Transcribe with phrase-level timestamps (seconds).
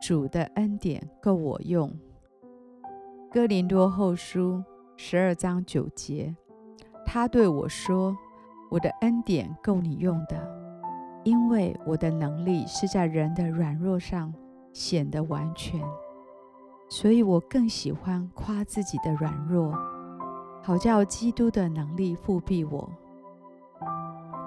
[0.00, 1.92] 主的恩典够我用”。
[3.32, 4.62] 哥林多后书
[4.96, 6.34] 十二章九节，
[7.04, 8.16] 他对我说
[8.70, 10.36] ：“我的恩典够你用的，
[11.24, 14.32] 因为我的能力是在人的软弱上
[14.72, 15.80] 显得完全。
[16.88, 19.74] 所以我更喜欢夸自己的软弱。”
[20.62, 22.90] 好叫基督的能力覆庇我。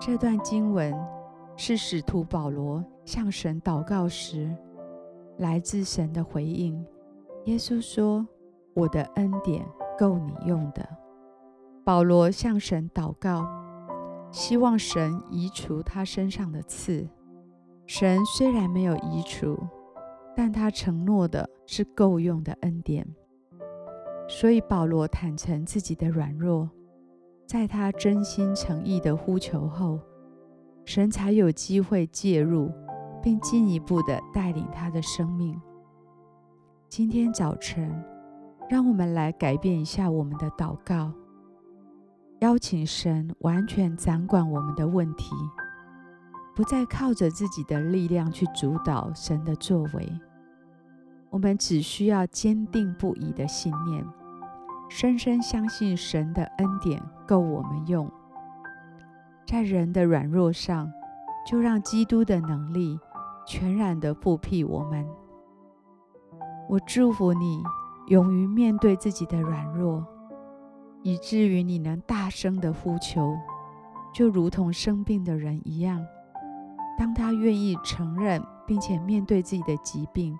[0.02, 0.94] 这段经文
[1.56, 4.54] 是使徒保罗向神祷告时，
[5.40, 6.86] 来自神的回应。
[7.46, 8.28] 耶稣说
[8.76, 9.66] ：“我的恩典
[9.98, 10.88] 够你用的。”
[11.84, 13.48] 保罗向神祷告，
[14.32, 17.10] 希望神移除他身上的刺。
[17.88, 19.58] 神虽然没有移除，
[20.36, 23.08] 但他承诺的是够用的恩典。
[24.28, 26.70] 所以保罗坦诚自己的软弱，
[27.48, 30.00] 在他真心诚意的呼求后，
[30.86, 32.72] 神才有机会介入，
[33.22, 35.60] 并进一步的带领他的生命。
[36.88, 38.04] 今天早晨，
[38.70, 41.12] 让我们来改变一下我们的祷告，
[42.40, 45.36] 邀请神完全掌管我们的问题，
[46.56, 50.12] 不再靠着自己的力量去主导神的作为。
[51.30, 54.06] 我们只需要坚定不移的信念。
[54.92, 58.12] 深深相信神的恩典够我们用，
[59.46, 60.92] 在人的软弱上，
[61.46, 63.00] 就让基督的能力
[63.50, 65.04] 全然的覆庇我们。
[66.70, 67.64] 我祝福你，
[68.10, 70.06] 勇于面对自己的软弱，
[71.02, 73.36] 以至于你能大声的呼求，
[74.14, 76.06] 就如同生病的人一样。
[76.96, 80.38] 当他愿意承认并且面对自己的疾病，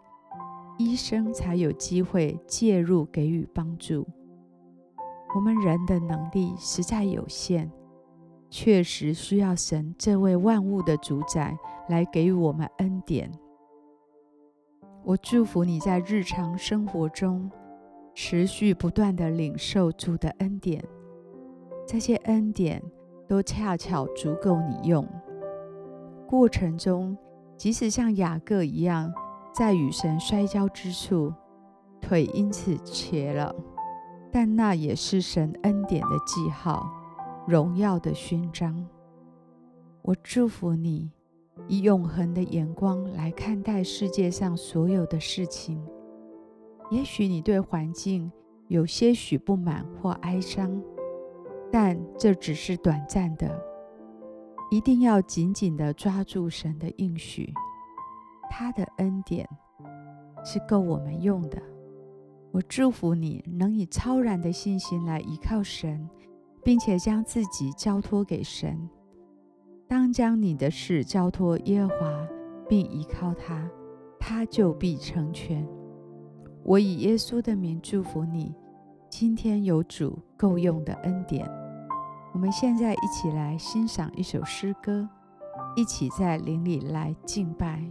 [0.78, 4.08] 医生才有机会介入给予帮助。
[5.34, 7.72] 我们人的能力实在有限，
[8.50, 13.32] 确实需要神这位万物的主宰来给予我们恩典。
[15.04, 17.50] 我祝福你在日常生活中
[18.14, 20.84] 持续不断地领受主的恩典，
[21.88, 22.82] 这些恩典
[23.28, 25.08] 都恰巧足够你用。
[26.28, 27.18] 过程中，
[27.56, 29.12] 即使像雅各一样
[29.54, 31.34] 在与神摔跤之处，
[32.02, 33.56] 腿因此瘸了。
[34.32, 36.88] 但那也是神恩典的记号，
[37.50, 38.86] 荣耀的勋章。
[40.04, 41.12] 我祝福你，
[41.68, 45.84] 以永恒的眼光来看待世界上所有的事情。
[46.92, 48.32] 也许你对环境
[48.68, 50.80] 有些许不满或哀伤，
[51.72, 53.60] 但这只是短暂的。
[54.70, 57.52] 一定要紧紧地抓住神的应许，
[58.48, 59.50] 他的恩典
[60.46, 61.60] 是够我们用的。
[62.52, 66.08] 我祝福你能以超然的信心来依靠神，
[66.64, 68.90] 并且将自己交托给神。
[69.88, 72.28] 当将你的事交托耶和华，
[72.68, 73.68] 并依靠他，
[74.20, 75.68] 他就必成全。
[76.64, 78.54] 我以耶稣的名祝福你，
[79.10, 81.50] 今天有主够用的恩典。
[82.34, 85.10] 我们现在一起来欣赏一首诗歌，
[85.76, 87.84] 一起在灵里来敬拜。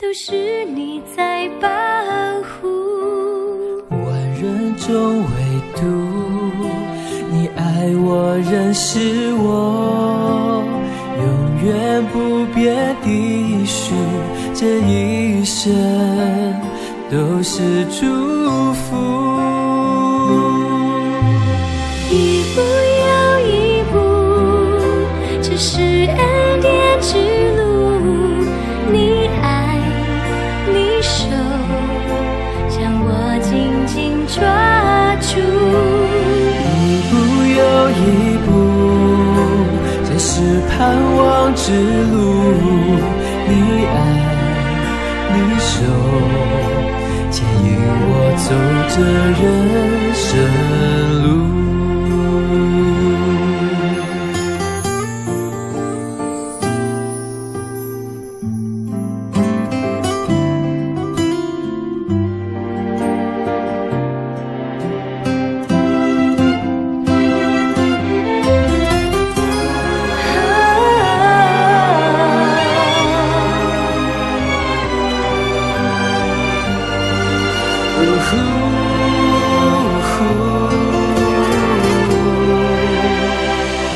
[0.00, 1.68] 都是你在保
[2.42, 2.68] 护。
[3.90, 4.06] 万
[4.40, 5.26] 人中唯
[5.74, 5.82] 独
[7.32, 10.62] 你爱我，认识我，
[11.18, 11.26] 永
[11.66, 13.92] 远不变的许，
[14.54, 15.74] 这一生
[17.10, 19.27] 都是祝福。
[41.68, 42.16] 之路，
[43.46, 43.52] 你
[43.84, 43.94] 爱，
[45.34, 45.70] 你守，
[47.30, 48.48] 牵引我走
[48.88, 48.96] 这
[49.38, 49.44] 人
[50.14, 50.24] 生
[51.24, 51.28] 路。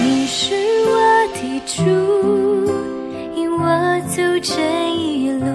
[0.00, 0.54] 你是
[0.86, 0.94] 我
[1.34, 1.82] 的主，
[3.34, 3.64] 引我
[4.08, 4.52] 走这
[4.94, 5.46] 一路。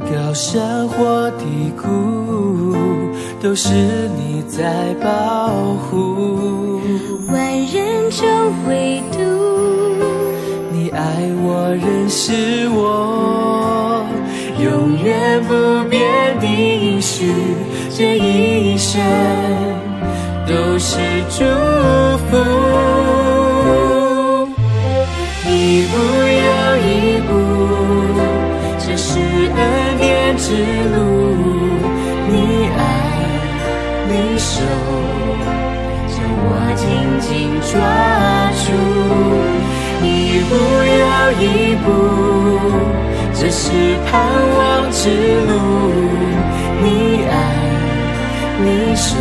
[0.00, 2.76] 高山或低谷，
[3.40, 3.70] 都是
[4.16, 6.80] 你在保护。
[7.32, 8.26] 万人中
[8.68, 9.18] 唯独
[10.72, 11.00] 你爱
[11.42, 14.04] 我，认识我，
[14.58, 15.54] 永远不
[15.88, 16.09] 变
[16.40, 17.32] 的应许，
[17.90, 19.00] 这一生
[20.46, 20.98] 都是
[21.28, 21.44] 祝
[22.28, 22.36] 福。
[25.46, 25.94] 一步
[26.46, 26.48] 又
[26.86, 26.88] 一
[27.28, 27.30] 步，
[28.78, 30.46] 这是恩典之
[30.94, 30.96] 路。
[32.32, 32.34] 你
[32.78, 32.80] 爱，
[34.08, 34.62] 你手，
[36.08, 36.80] 将我紧
[37.20, 37.28] 紧
[37.70, 37.70] 抓
[38.64, 38.66] 住。
[40.02, 40.08] 一
[40.48, 40.50] 步
[40.98, 41.02] 又
[41.42, 41.44] 一
[41.84, 41.86] 步，
[43.34, 43.62] 这是
[44.06, 44.10] 盼
[44.56, 44.58] 望
[44.90, 45.02] 之
[45.46, 45.52] 路。
[48.96, 49.16] 手，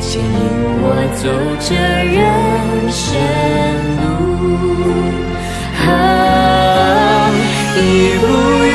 [0.00, 0.26] 牵引
[0.80, 0.84] 我
[1.14, 1.22] 走
[1.60, 2.16] 这人
[2.90, 3.00] 生
[4.00, 4.02] 路。
[5.84, 5.90] 啊，
[7.76, 7.78] 一
[8.20, 8.22] 步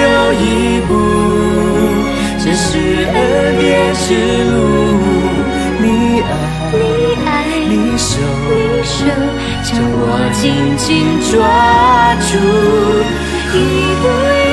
[0.04, 0.46] 又一
[0.88, 0.90] 步，
[2.40, 2.66] 这是
[3.14, 3.16] 恩
[3.60, 3.66] 典
[3.96, 4.06] 之
[4.52, 4.54] 路。
[5.80, 5.86] 你
[6.22, 6.30] 爱，
[6.72, 6.76] 你
[7.26, 7.28] 爱，
[7.68, 8.10] 你手，
[8.50, 8.96] 你手
[9.64, 10.02] 将我
[10.34, 10.44] 紧
[10.78, 10.86] 紧
[11.32, 11.34] 抓
[12.28, 12.32] 住，
[13.54, 13.56] 一
[14.02, 14.04] 步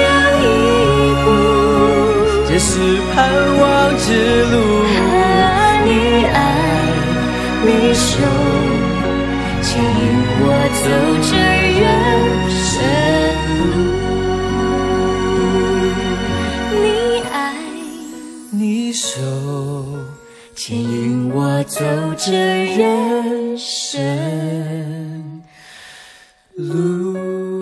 [0.05, 0.07] 又
[0.43, 0.47] 一
[1.25, 1.27] 步，
[2.49, 2.71] 这是
[3.15, 3.15] 盼
[3.59, 3.63] 望
[3.99, 4.07] 之
[4.45, 4.55] 路。
[6.17, 6.39] 你爱
[7.67, 8.23] 你手
[9.63, 9.91] 牵引
[10.39, 10.47] 我
[10.81, 10.87] 走
[11.27, 11.35] 这
[11.81, 11.83] 人
[12.51, 12.63] 生
[13.59, 13.63] 路。
[16.71, 16.85] 你
[17.33, 17.35] 爱
[18.53, 19.03] 你手
[20.55, 21.81] 牵引我走
[22.17, 22.31] 这
[22.77, 25.43] 人生
[26.55, 27.54] 路。